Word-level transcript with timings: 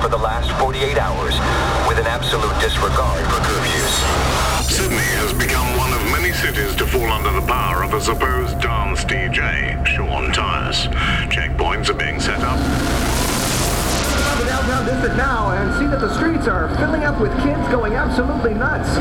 for 0.00 0.08
the 0.08 0.16
last 0.16 0.48
48 0.58 0.96
hours 0.96 1.36
with 1.86 1.98
an 2.00 2.08
absolute 2.08 2.56
disregard 2.56 3.20
for 3.28 3.40
curfews. 3.44 3.94
Sydney 4.64 5.10
has 5.20 5.36
become 5.36 5.68
one 5.76 5.92
of 5.92 6.00
many 6.08 6.32
cities 6.32 6.74
to 6.76 6.86
fall 6.86 7.04
under 7.12 7.28
the 7.32 7.44
power 7.46 7.84
of 7.84 7.92
a 7.92 8.00
supposed 8.00 8.58
dance 8.60 9.04
DJ, 9.04 9.84
Sean 9.84 10.32
Tyas. 10.32 10.88
Checkpoints 11.28 11.90
are 11.90 11.98
being 12.00 12.18
set 12.18 12.40
up. 12.40 12.56
the 14.40 14.46
downtown 14.48 14.86
district 14.88 15.16
now 15.16 15.52
and 15.52 15.68
see 15.76 15.86
that 15.86 16.00
the 16.00 16.12
streets 16.16 16.48
are 16.48 16.74
filling 16.76 17.04
up 17.04 17.20
with 17.20 17.32
kids 17.44 17.60
going 17.68 17.92
absolutely 17.92 18.54
nuts. 18.54 18.96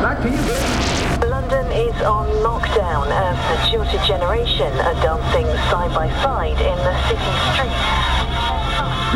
Back 0.00 0.24
to 0.24 0.30
you, 0.32 0.40
Dave. 0.48 1.28
London 1.28 1.68
is 1.68 2.00
on 2.00 2.32
lockdown 2.40 3.12
as 3.12 3.36
the 3.52 3.56
jilted 3.68 4.00
generation 4.08 4.72
are 4.88 4.96
dancing 5.04 5.46
side 5.68 5.92
by 5.92 6.08
side 6.24 6.56
in 6.56 6.78
the 6.80 6.94
city 7.12 7.28
streets. 7.52 7.99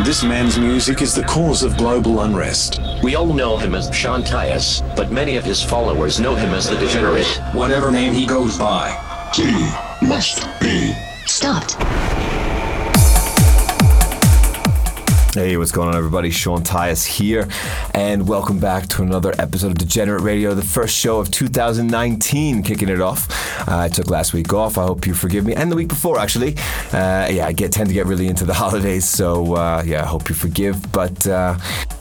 This 0.03 0.23
man's 0.23 0.59
music 0.59 1.01
is 1.01 1.15
the 1.15 1.23
cause 1.23 1.63
of 1.63 1.77
global 1.77 2.19
unrest. 2.21 2.81
We 3.01 3.15
all 3.15 3.33
know 3.33 3.55
him 3.55 3.73
as 3.73 3.89
Sean 3.95 4.23
Tyas, 4.23 4.81
but 4.93 5.09
many 5.09 5.37
of 5.37 5.45
his 5.45 5.63
followers 5.63 6.19
know 6.19 6.35
him 6.35 6.53
as 6.53 6.69
the 6.69 6.75
Degenerate. 6.75 7.25
Whatever 7.53 7.91
name 7.91 8.13
he 8.13 8.25
goes 8.25 8.57
by. 8.57 8.91
He 9.33 9.53
must 10.05 10.45
be 10.59 10.93
stopped. 11.25 11.77
Hey, 15.35 15.57
what's 15.57 15.73
going 15.73 15.89
on, 15.89 15.97
everybody? 15.97 16.31
Sean 16.31 16.63
Tyas 16.63 17.05
here, 17.05 17.49
and 17.93 18.25
welcome 18.25 18.57
back 18.57 18.87
to 18.87 19.01
another 19.01 19.33
episode 19.37 19.67
of 19.67 19.77
Degenerate 19.77 20.21
Radio, 20.21 20.53
the 20.53 20.61
first 20.61 20.95
show 20.95 21.19
of 21.19 21.29
2019, 21.29 22.63
kicking 22.63 22.87
it 22.87 23.01
off. 23.01 23.29
Uh, 23.67 23.79
I 23.79 23.89
took 23.89 24.09
last 24.09 24.31
week 24.31 24.53
off. 24.53 24.77
I 24.77 24.83
hope 24.83 25.05
you 25.05 25.13
forgive 25.13 25.45
me, 25.45 25.53
and 25.53 25.69
the 25.69 25.75
week 25.75 25.89
before, 25.89 26.19
actually. 26.19 26.55
Uh, 26.93 27.27
yeah, 27.29 27.47
I 27.47 27.51
get 27.51 27.73
tend 27.73 27.89
to 27.89 27.93
get 27.93 28.05
really 28.05 28.27
into 28.27 28.45
the 28.45 28.53
holidays, 28.63 29.09
so 29.09 29.55
uh, 29.55 29.83
yeah, 29.85 30.03
I 30.03 30.05
hope 30.05 30.29
you 30.29 30.35
forgive. 30.35 30.89
But 30.93 31.27
uh, 31.27 31.57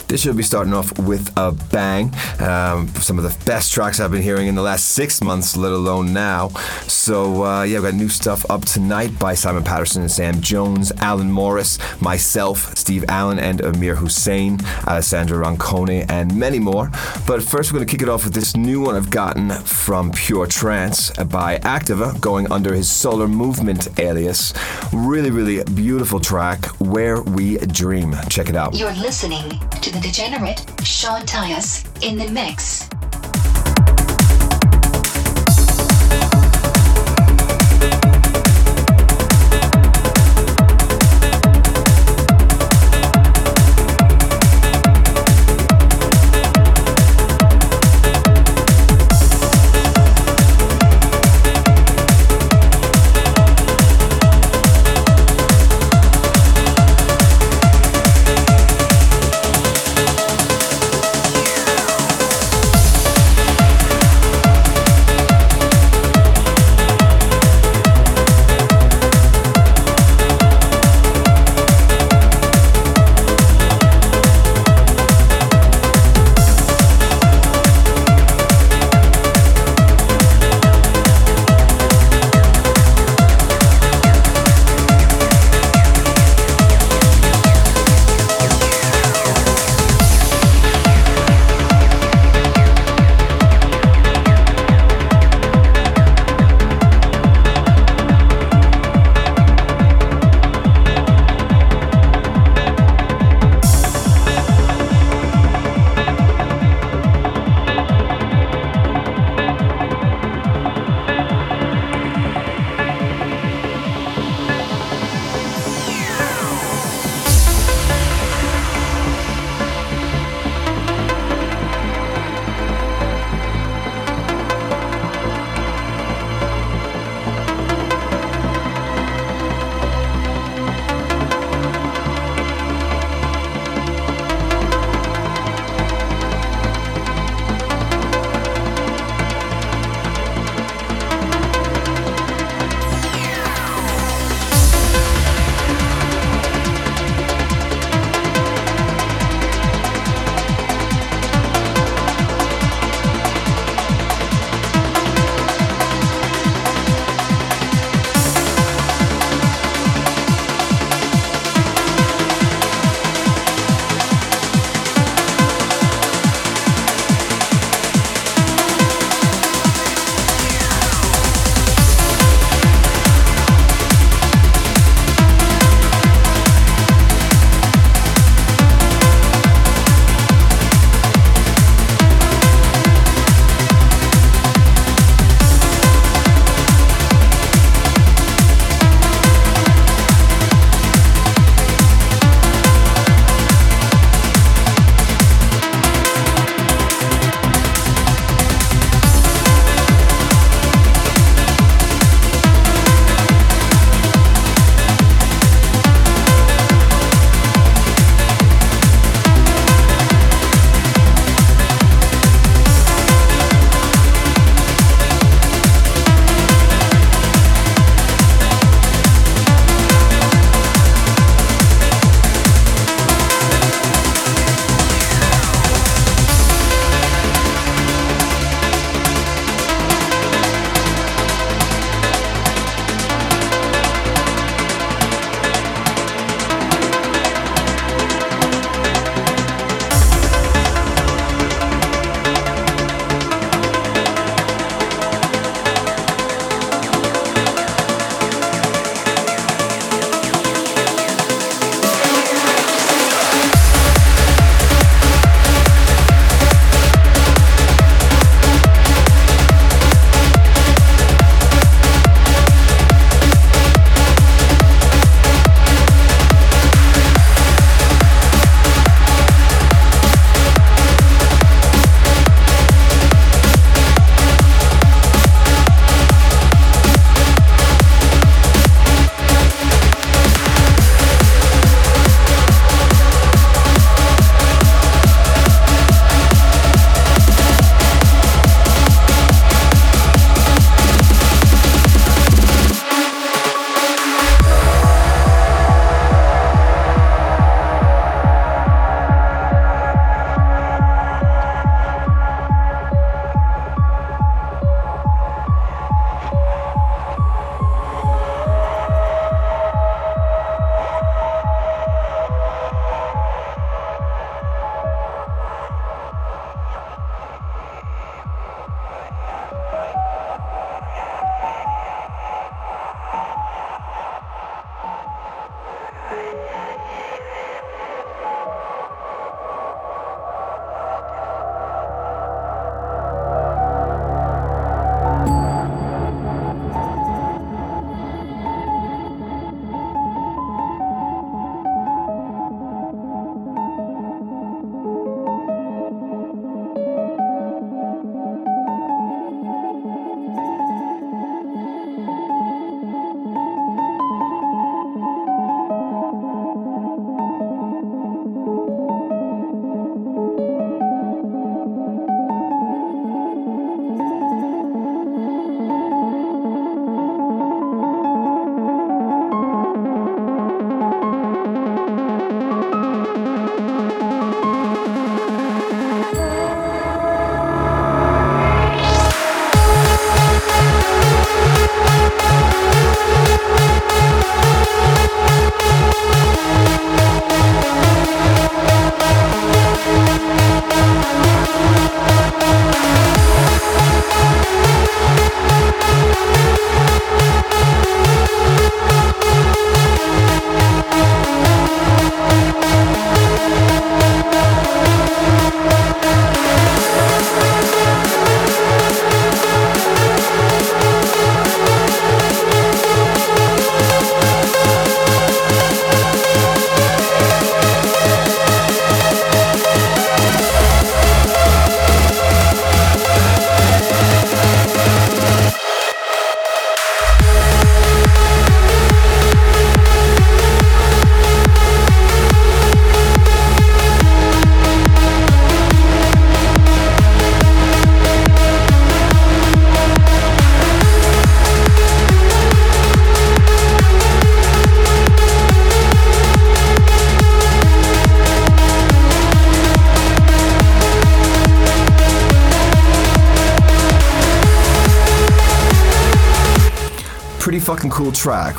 this 0.08 0.22
should 0.22 0.36
be 0.36 0.42
starting 0.42 0.72
off 0.72 0.98
with 0.98 1.32
a 1.36 1.52
bang. 1.52 2.12
Um, 2.40 2.88
some 2.88 3.18
of 3.18 3.24
the 3.24 3.44
best 3.44 3.72
tracks 3.72 4.00
I've 4.00 4.10
been 4.10 4.22
hearing 4.22 4.46
in 4.46 4.54
the 4.54 4.62
last 4.62 4.90
six 4.90 5.22
months, 5.22 5.56
let 5.56 5.72
alone 5.72 6.12
now. 6.12 6.48
So, 6.86 7.44
uh, 7.44 7.62
yeah, 7.62 7.80
we've 7.80 7.90
got 7.90 7.94
new 7.94 8.08
stuff 8.08 8.48
up 8.50 8.64
tonight 8.64 9.18
by 9.18 9.34
Simon 9.34 9.64
Patterson 9.64 10.02
and 10.02 10.10
Sam 10.10 10.40
Jones, 10.40 10.92
Alan 10.98 11.30
Morris, 11.30 11.78
myself, 12.00 12.76
Steve 12.76 13.04
Allen, 13.08 13.38
and 13.38 13.60
Amir 13.60 13.96
Hussain, 13.96 14.58
Alessandra 14.86 15.44
Roncone, 15.44 16.06
and 16.08 16.34
many 16.36 16.58
more. 16.58 16.90
But 17.26 17.42
first, 17.42 17.72
we're 17.72 17.78
going 17.78 17.86
to 17.86 17.90
kick 17.90 18.02
it 18.02 18.08
off 18.08 18.24
with 18.24 18.34
this 18.34 18.56
new 18.56 18.80
one 18.80 18.94
I've 18.96 19.10
gotten 19.10 19.50
from 19.50 20.12
Pure 20.12 20.46
Trance 20.48 21.10
by 21.10 21.58
Activa, 21.58 22.20
going 22.20 22.50
under 22.52 22.74
his 22.74 22.90
Solar 22.90 23.28
Movement 23.28 23.98
alias. 23.98 24.52
Really, 24.92 25.30
really 25.30 25.64
beautiful 25.64 26.20
track, 26.20 26.66
Where 26.80 27.22
We 27.22 27.56
Dream. 27.58 28.14
Check 28.28 28.48
it 28.48 28.56
out. 28.56 28.74
You're 28.74 28.92
listening 28.92 29.50
to 29.80 29.90
the 29.90 30.00
degenerate 30.04 30.60
Sean 30.84 31.22
Tyas 31.22 31.86
in 32.02 32.18
the 32.18 32.28
mix. 32.30 32.90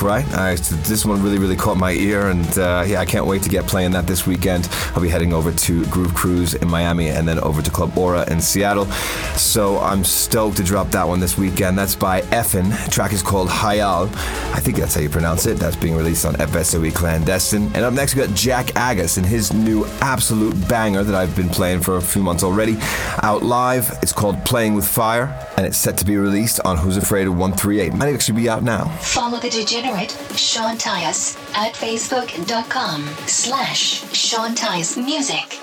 Right? 0.06 0.26
Uh, 0.34 0.56
this 0.88 1.04
one 1.04 1.24
really, 1.24 1.40
really 1.40 1.56
caught 1.56 1.78
my 1.78 1.92
ear, 1.92 2.30
and 2.30 2.60
uh, 2.60 2.84
yeah, 2.86 3.00
I 3.00 3.06
can't 3.06 3.26
wait 3.26 3.42
to 3.42 3.50
get 3.50 3.66
playing 3.66 3.90
that 3.94 4.06
this 4.06 4.28
weekend. 4.28 4.70
I'll 4.94 5.02
be 5.02 5.10
heading 5.10 5.34
over 5.34 5.52
to 5.52 5.86
Groove 5.88 6.14
Cruise 6.14 6.54
in 6.54 6.68
Miami 6.70 7.10
and 7.10 7.28
then 7.28 7.40
over 7.40 7.64
to 7.64 7.72
Club 7.72 7.98
Aura 7.98 8.24
in 8.32 8.40
Seattle. 8.40 8.86
So 9.36 9.80
I'm 9.80 10.04
stoked 10.04 10.58
to 10.58 10.64
drop 10.64 10.92
that 10.92 11.08
one 11.08 11.20
this 11.20 11.40
weekend. 11.40 11.76
That's 11.76 11.96
by 11.96 12.22
Effen. 12.32 12.72
Track 12.92 13.14
is 13.14 13.24
called 13.24 13.50
Hayal. 13.50 14.08
I 14.54 14.60
think 14.60 14.78
that's 14.78 14.94
how 14.94 15.02
you 15.02 15.10
pronounce 15.10 15.48
it. 15.48 15.58
That's 15.58 15.76
being 15.76 15.96
released 15.96 16.24
on 16.24 16.36
FSOE 16.36 16.94
Clandestine. 16.94 17.72
And 17.74 17.78
up 17.78 17.94
next, 17.94 18.16
we 18.16 18.26
got 18.26 18.36
Jak 18.36 18.68
Aggas 18.68 19.18
and 19.18 19.26
his 19.26 19.54
new 19.54 19.86
absolute 20.02 20.56
banger 20.70 21.04
that 21.04 21.16
I've 21.16 21.36
been 21.36 21.50
playing 21.50 21.82
for 21.82 21.98
a 21.98 22.02
few 22.02 22.22
months 22.22 22.44
already. 22.44 22.78
Out 23.24 23.42
live, 23.42 23.98
it's 24.04 24.14
called 24.14 24.44
Playing 24.46 24.76
with 24.76 24.88
Fire, 24.88 25.45
and 25.58 25.66
it's 25.66 25.78
set 25.78 25.98
to 25.98 26.06
be 26.06 26.18
released 26.18 26.60
on 26.66 26.78
Who's 26.78 26.98
Afraid 26.98 27.28
of 27.28 27.34
138. 27.34 27.94
Might 27.94 28.14
actually 28.14 28.42
be 28.42 28.50
out 28.50 28.64
now. 28.64 28.86
Follow 29.00 29.40
the 29.40 29.50
degenerate 29.50 30.12
Sean 30.36 30.78
Tyas 30.78 31.38
at 31.56 31.74
facebook.com 31.74 33.04
slash 33.28 34.12
Sean 34.14 34.56
Tyas 34.56 34.98
Music. 34.98 35.55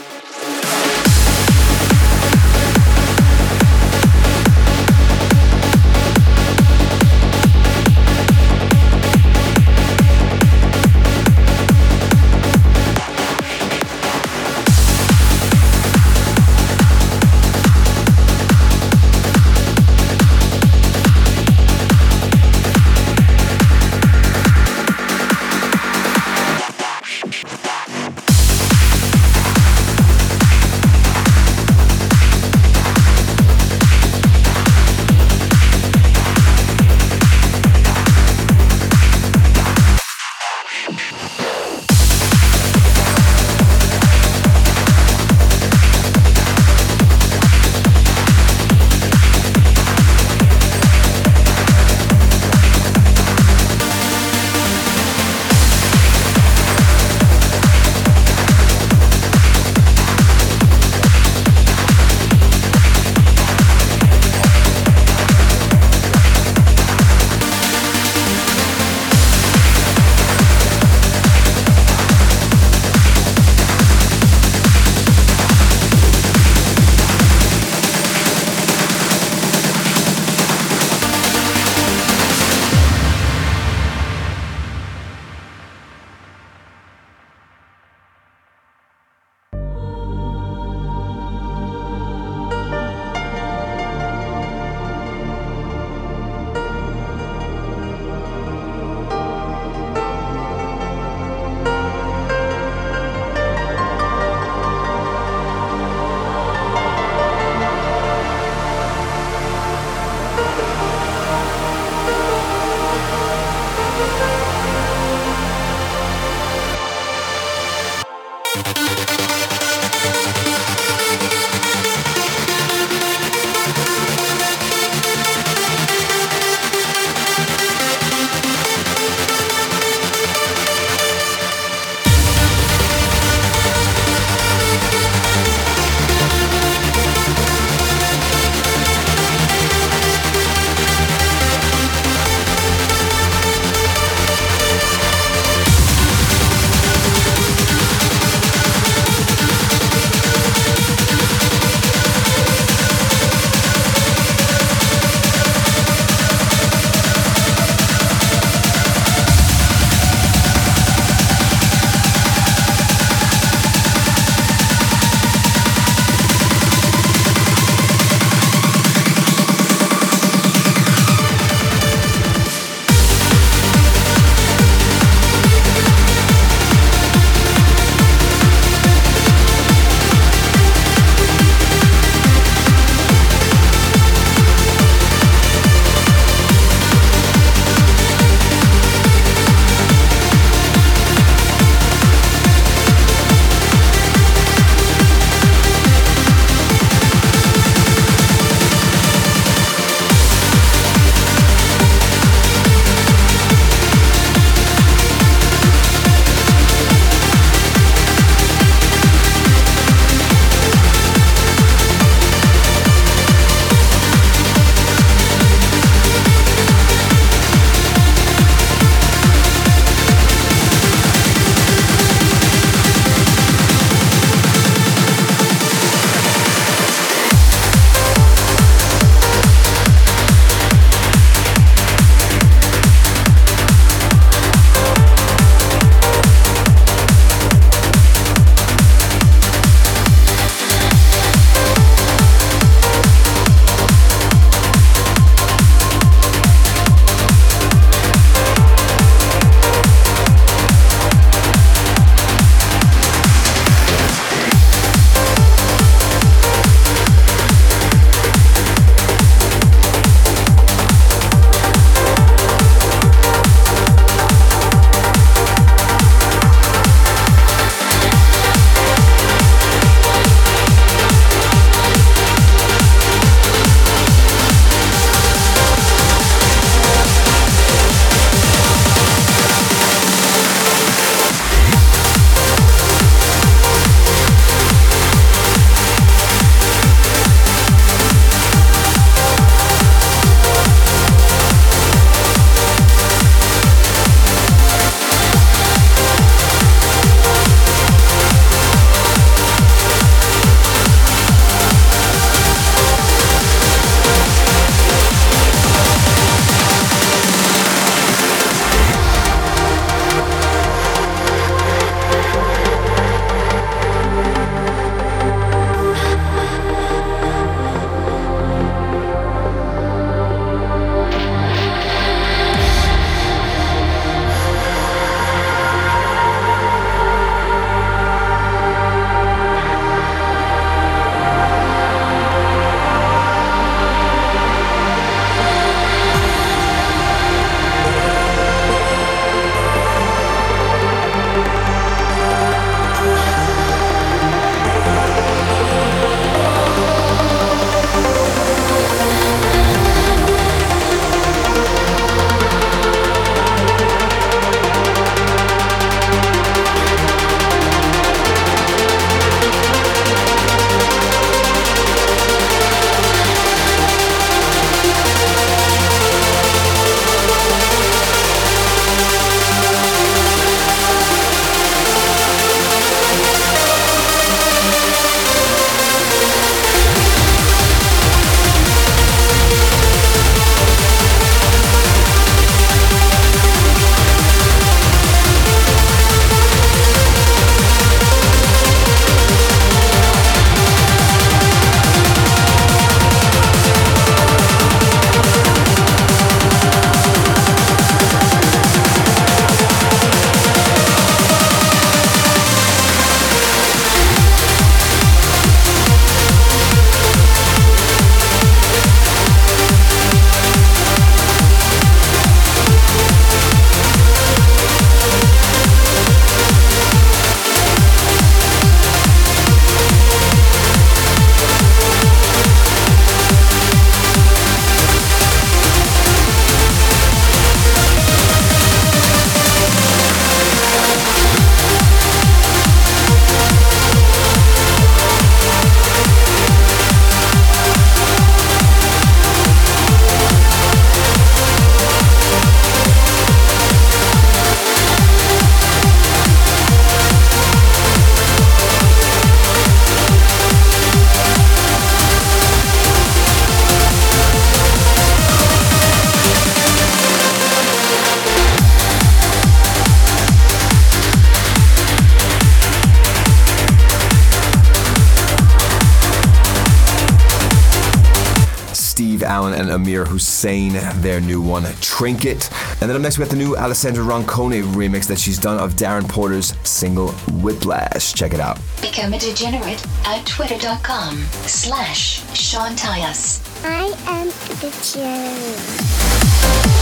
Allen 469.33 469.55
and 469.55 469.71
Amir 469.71 470.05
Hussain, 470.05 470.75
their 471.01 471.19
new 471.19 471.41
one, 471.41 471.63
Trinket. 471.81 472.51
And 472.83 472.91
then 472.91 472.97
up 472.97 473.01
next, 473.01 473.17
we 473.17 473.25
got 473.25 473.31
the 473.31 473.37
new 473.37 473.57
Alessandra 473.57 474.05
Roncone 474.05 474.63
remix 474.75 475.07
that 475.07 475.19
she's 475.19 475.39
done 475.39 475.59
of 475.59 475.73
Darren 475.73 476.07
Porter's 476.07 476.53
single 476.69 477.13
Whiplash. 477.41 478.13
Check 478.13 478.35
it 478.35 478.41
out. 478.41 478.59
Become 478.83 479.15
a 479.15 479.19
degenerate 479.19 479.83
at 480.05 480.27
twitter.com 480.27 481.17
slash 481.47 482.21
Sean 482.39 482.73
Tyas. 482.73 483.41
I 483.65 483.87
am 484.07 484.27
the 484.61 484.71
Jerry. 484.93 486.82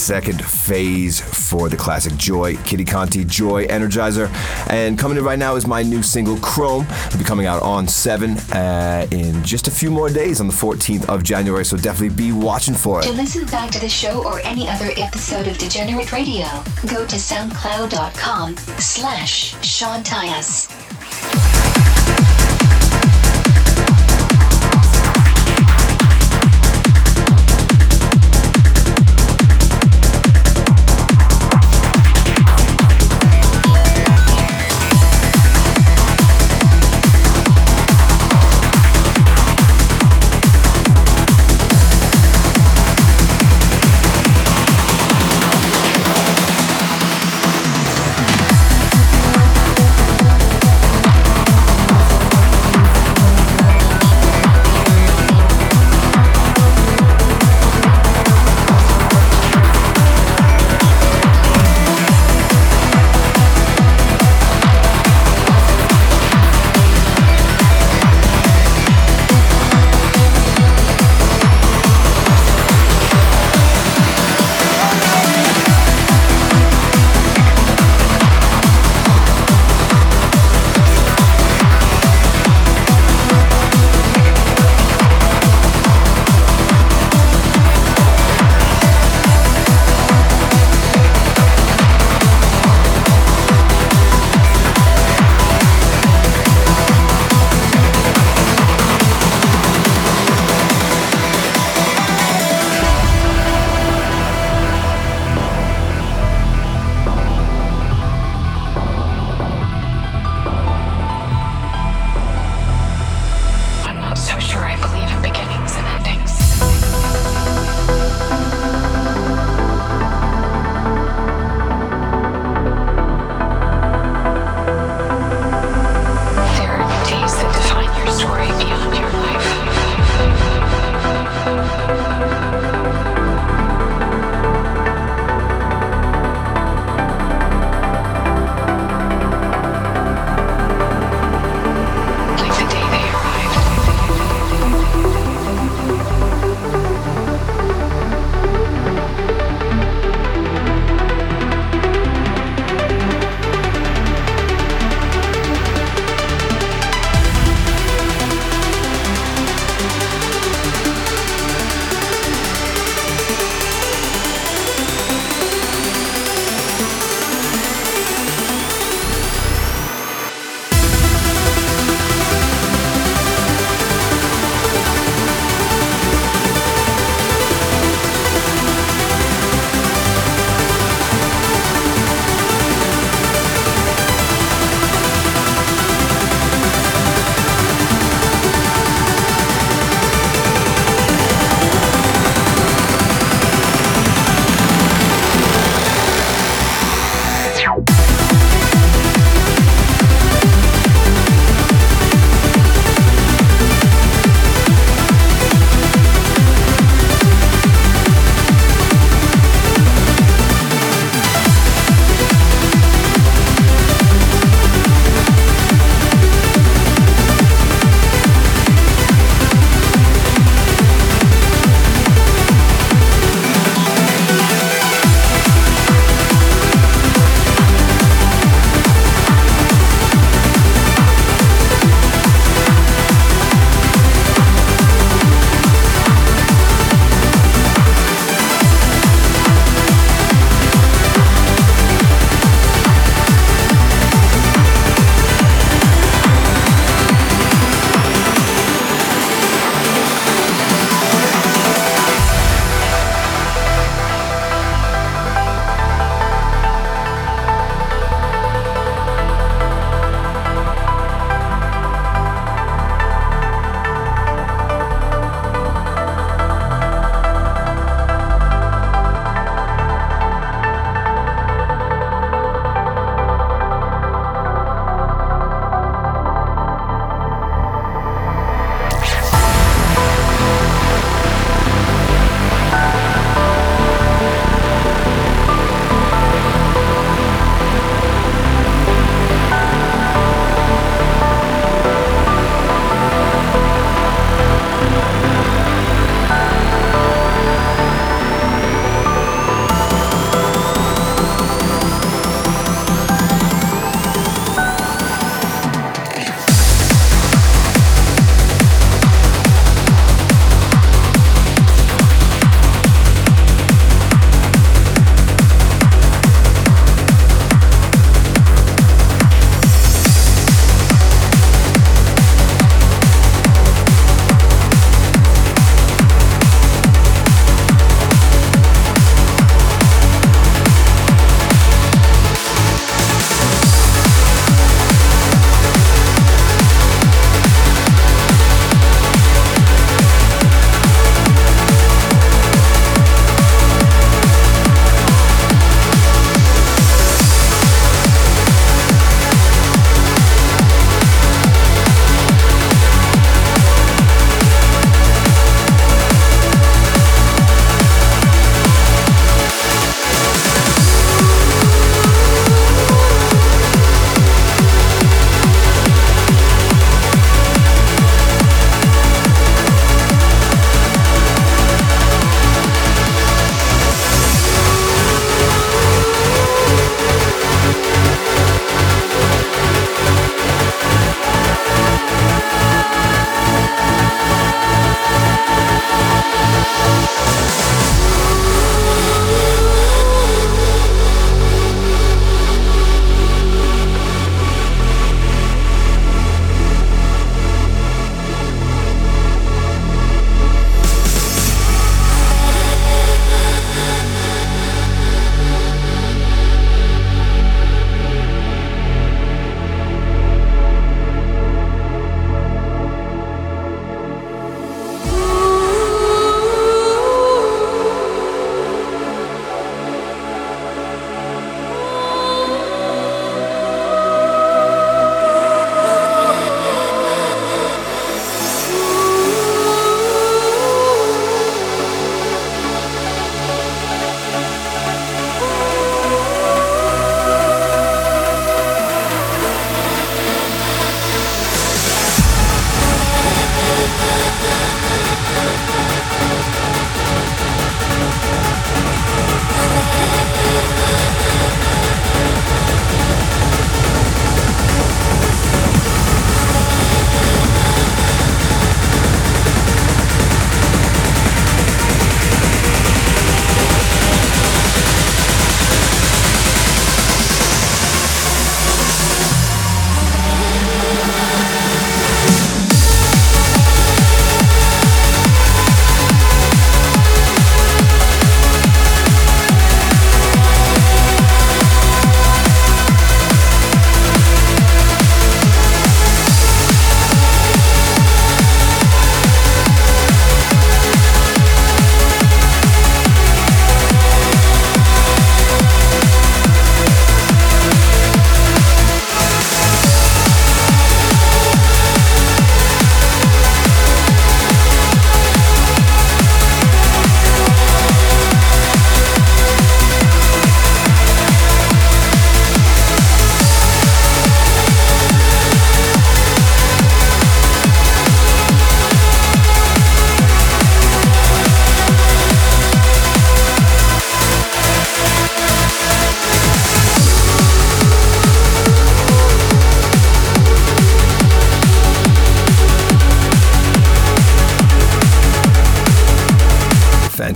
Second 0.00 0.44
Phase 0.44 1.20
for 1.20 1.68
the 1.68 1.76
classic 1.76 2.16
Joy, 2.16 2.54
Kitikonti 2.56 3.26
Joy 3.26 3.66
Energizer. 3.66 4.28
And 4.68 4.98
coming 4.98 5.18
in 5.18 5.24
right 5.24 5.38
now 5.38 5.54
is 5.56 5.66
my 5.66 5.82
new 5.82 6.02
single 6.02 6.38
Chrome. 6.38 6.86
It'll 7.06 7.18
be 7.18 7.24
coming 7.24 7.46
out 7.46 7.62
on 7.62 7.86
7 7.86 8.38
uh, 8.52 9.06
in 9.10 9.44
just 9.44 9.68
a 9.68 9.70
few 9.70 9.90
more 9.90 10.08
days 10.08 10.40
on 10.40 10.48
the 10.48 10.54
14th 10.54 11.08
of 11.08 11.22
January, 11.22 11.64
so 11.64 11.76
definitely 11.76 12.16
be 12.16 12.32
watching 12.32 12.74
for 12.74 13.00
it. 13.00 13.04
To 13.04 13.12
listen 13.12 13.46
back 13.46 13.70
to 13.70 13.80
the 13.80 13.88
show 13.88 14.24
or 14.24 14.40
any 14.40 14.68
other 14.68 14.90
episode 14.96 15.46
of 15.46 15.58
Degenerate 15.58 16.12
Radio, 16.12 16.46
go 16.88 17.06
to 17.06 17.16
soundcloud.com 17.16 18.56
slash 18.56 19.62
Sean. 19.64 20.00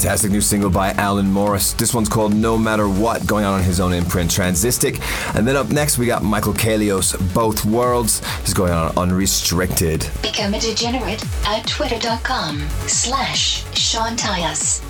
Fantastic 0.05 0.33
new 0.33 0.43
single 0.43 0.69
by 0.69 0.91
Alan 0.91 1.33
Morris. 1.33 1.73
This 1.73 1.95
one's 1.95 2.11
called 2.11 2.35
No 2.35 2.59
Matter 2.59 2.91
What, 2.91 3.27
going 3.27 3.43
out 3.43 3.55
on 3.55 3.63
his 3.63 3.81
own 3.81 3.95
imprint, 3.95 4.31
Transistic. 4.31 5.01
And 5.35 5.49
then 5.49 5.57
up 5.57 5.71
next, 5.71 5.97
we 5.97 6.05
got 6.05 6.23
Michael 6.23 6.53
Kaelios, 6.53 7.17
Both 7.33 7.65
Worlds. 7.65 8.21
He's 8.41 8.53
going 8.53 8.71
on 8.71 8.95
Unrestricted. 8.99 10.07
Become 10.21 10.53
a 10.53 10.61
degenerate 10.61 11.25
at 11.47 11.67
twitter.com 11.67 12.69
slash 12.87 13.65
Sean 13.75 14.15
Tyas. 14.15 14.83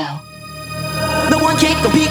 Radio. 0.00 0.20
No 1.30 1.38
one 1.38 1.56
can 1.58 1.82
compete. 1.82 2.10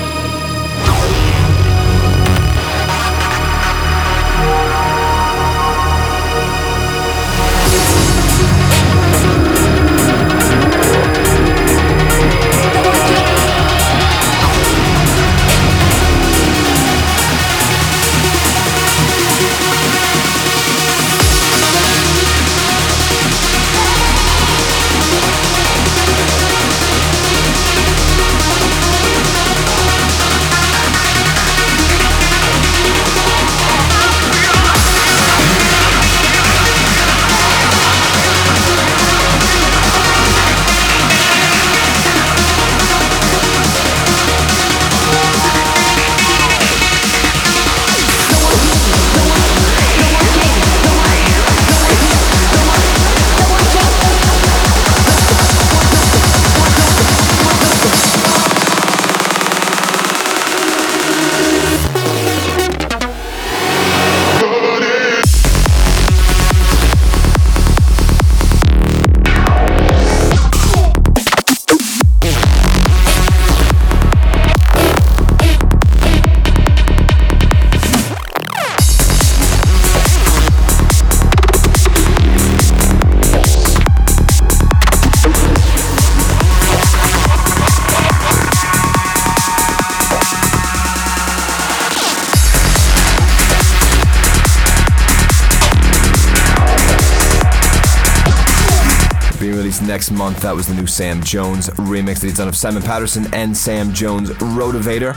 That 100.41 100.55
was 100.55 100.67
the 100.67 100.73
new 100.73 100.87
Sam 100.87 101.21
Jones 101.21 101.69
remix 101.71 102.21
that 102.21 102.27
he's 102.27 102.37
done 102.37 102.47
of 102.47 102.55
Simon 102.55 102.81
Patterson 102.81 103.27
and 103.33 103.55
Sam 103.55 103.93
Jones 103.93 104.29
Rotavator. 104.29 105.13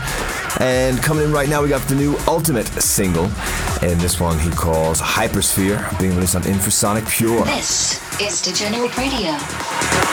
And 0.61 0.99
coming 0.99 1.25
in 1.25 1.33
right 1.33 1.49
now, 1.49 1.63
we 1.63 1.69
got 1.69 1.81
the 1.89 1.95
new 1.95 2.17
Ultimate 2.27 2.67
single. 2.67 3.31
And 3.83 4.01
this 4.01 4.21
one 4.21 4.39
he 4.39 4.51
calls 4.51 5.01
Hypersphere, 5.01 5.99
being 6.01 6.15
released 6.15 6.35
on 6.35 6.43
Infrasonic 6.43 7.09
Pure. 7.09 7.45
This 7.45 8.01
is 8.21 8.43
Degenerate 8.43 8.97
Radio 8.99 9.33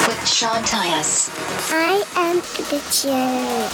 with 0.08 0.28
Sean 0.28 0.64
Tyas. 0.64 1.30
I 1.72 2.04
am 2.16 2.38
the 2.38 2.64
Degenerate. 2.70 3.74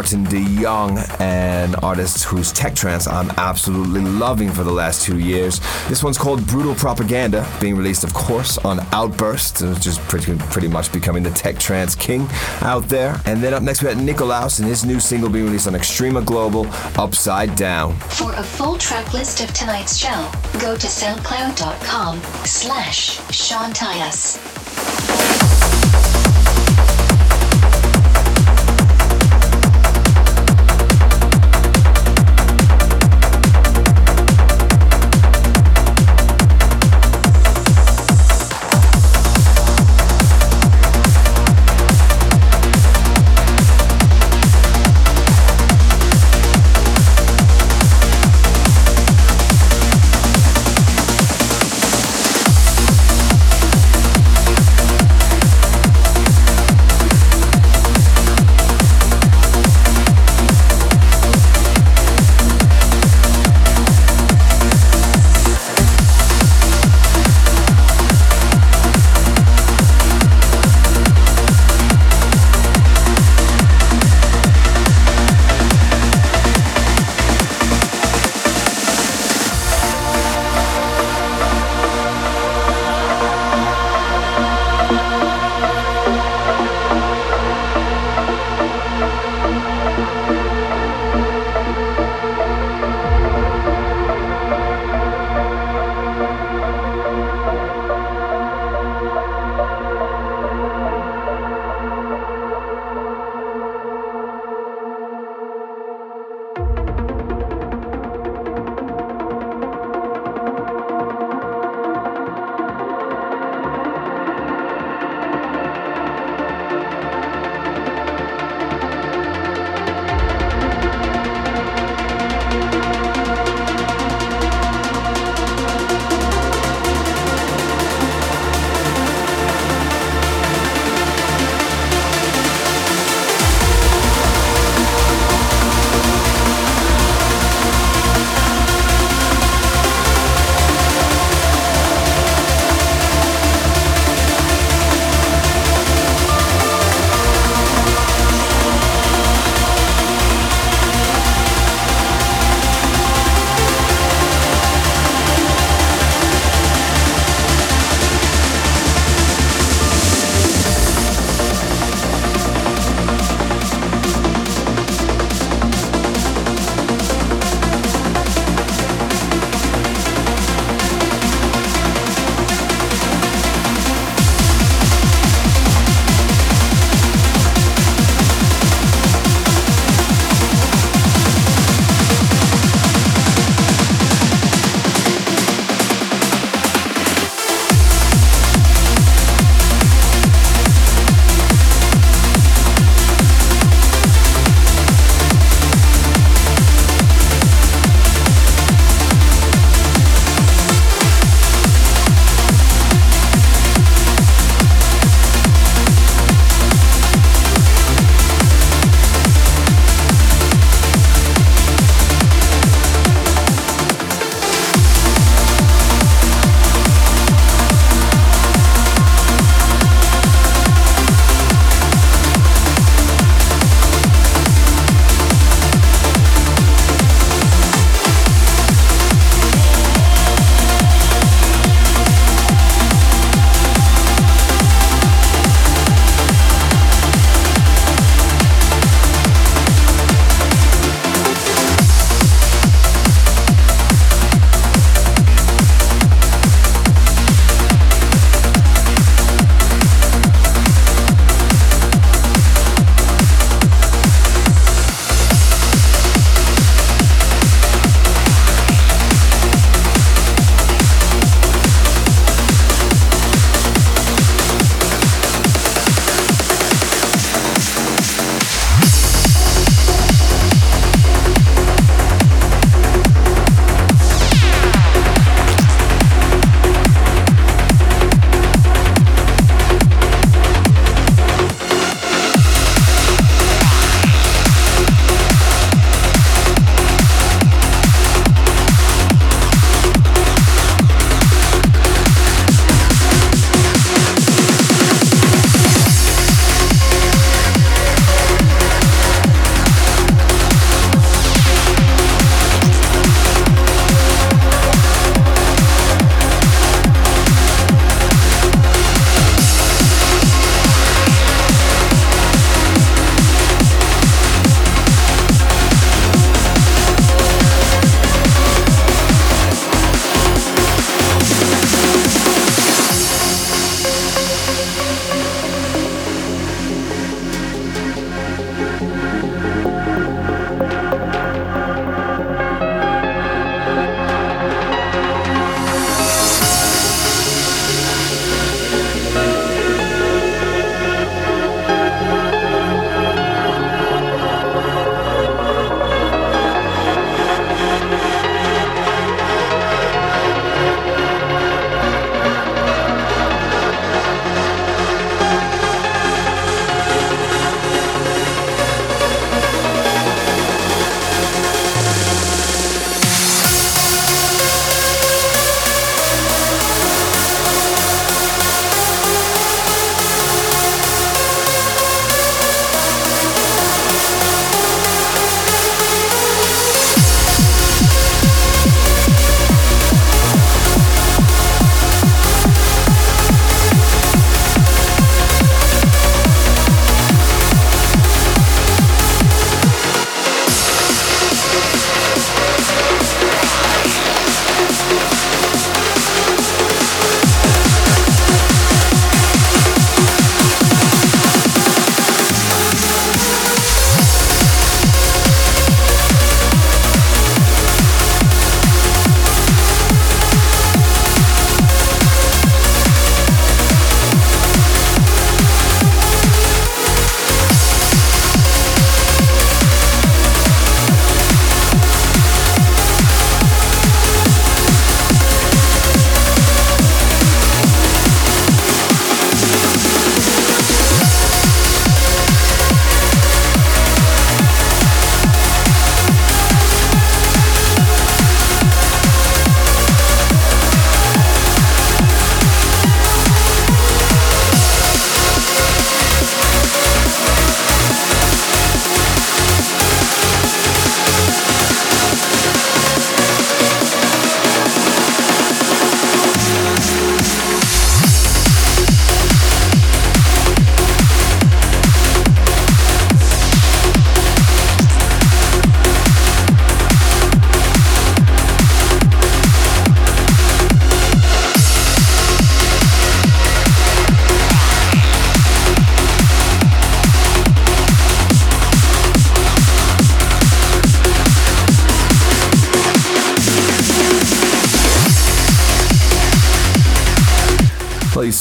Maarten 0.00 0.24
de 0.30 0.40
Jong, 0.62 0.96
an 1.18 1.74
artist 1.74 2.24
whose 2.24 2.52
tech 2.52 2.74
trance 2.74 3.06
I'm 3.06 3.28
absolutely 3.36 4.00
loving 4.00 4.50
for 4.50 4.64
the 4.64 4.72
last 4.72 5.02
two 5.02 5.18
years. 5.18 5.60
This 5.90 6.02
one's 6.02 6.16
called 6.16 6.46
Brutal 6.46 6.74
Propaganda, 6.74 7.46
being 7.60 7.76
released, 7.76 8.02
of 8.02 8.14
course, 8.14 8.56
on 8.56 8.80
Outburst, 8.92 9.60
which 9.60 9.86
is 9.86 9.98
pretty, 9.98 10.38
pretty 10.38 10.68
much 10.68 10.90
becoming 10.90 11.22
the 11.22 11.30
tech 11.32 11.58
trance 11.58 11.94
king 11.94 12.26
out 12.62 12.88
there. 12.88 13.20
And 13.26 13.42
then 13.42 13.52
up 13.52 13.62
next 13.62 13.82
we 13.82 13.88
had 13.88 13.98
Nikolauss 13.98 14.58
and 14.58 14.66
his 14.66 14.86
new 14.86 15.00
single 15.00 15.28
being 15.28 15.44
released 15.44 15.66
on 15.66 15.74
Extrema 15.74 16.24
Global, 16.24 16.66
Upside 16.98 17.54
Down. 17.54 17.94
For 17.98 18.32
a 18.32 18.42
full 18.42 18.78
track 18.78 19.12
list 19.12 19.42
of 19.42 19.52
tonight's 19.52 19.98
show, 19.98 20.30
go 20.60 20.76
to 20.76 20.86
soundcloud.com 20.86 22.22
slash 22.46 23.20
Sean 23.30 23.74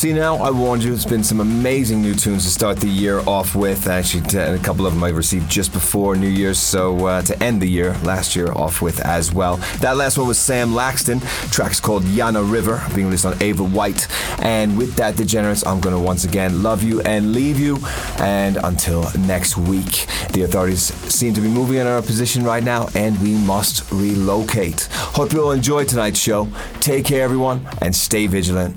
see 0.10 0.20
now, 0.20 0.38
I 0.38 0.50
warned 0.50 0.84
you. 0.84 0.94
It's 0.94 1.06
been 1.06 1.24
some 1.24 1.40
amazing 1.40 2.02
new 2.02 2.16
tunes 2.16 2.44
to 2.44 2.50
start 2.50 2.78
the 2.78 2.88
year 2.88 3.20
off 3.28 3.56
with. 3.56 3.88
Actually, 3.88 4.40
a 4.40 4.58
couple 4.60 4.86
of 4.86 4.94
them 4.94 5.04
I 5.04 5.10
received 5.10 5.50
just 5.50 5.72
before 5.72 6.16
New 6.16 6.30
Year's, 6.30 6.58
so 6.58 7.06
uh, 7.06 7.22
to 7.24 7.44
end 7.44 7.62
the 7.62 7.68
year, 7.68 7.94
last 8.04 8.36
year 8.36 8.52
off 8.54 8.82
with 8.82 9.00
as 9.02 9.34
well. 9.34 9.58
That 9.82 9.98
last 9.98 10.18
one 10.18 10.28
was 10.28 10.40
Sam 10.40 10.72
Laxton. 10.72 11.22
Track's 11.52 11.80
called 11.80 12.04
Yana 12.04 12.50
River, 12.50 12.82
being 12.96 13.08
released 13.08 13.26
on 13.26 13.42
Ava 13.42 13.64
White. 13.64 14.08
And 14.42 14.78
with 14.78 14.96
that, 14.96 15.16
Degenerates, 15.16 15.66
I'm 15.66 15.80
going 15.80 15.96
to 15.96 16.02
once 16.02 16.24
again 16.24 16.64
love 16.64 16.82
you 16.82 17.02
and 17.02 17.34
leave 17.34 17.60
you. 17.60 17.78
And 18.20 18.58
until 18.64 19.12
next 19.20 19.58
week, 19.58 20.08
the 20.32 20.44
authorities 20.44 20.94
seem 21.14 21.34
to 21.36 21.42
be 21.42 21.48
moving 21.48 21.78
in 21.78 21.88
our 21.88 22.02
position 22.02 22.44
right 22.44 22.64
now, 22.64 22.88
and 22.96 23.20
we 23.22 23.34
must 23.34 23.92
relocate. 23.92 24.88
Hope 24.92 25.34
you'll 25.34 25.52
enjoy 25.52 25.86
tonight's 25.86 26.20
show. 26.20 26.48
Take 26.80 27.06
care, 27.06 27.24
everyone, 27.24 27.68
and 27.82 27.96
stay 27.96 28.28
vigilant. 28.28 28.76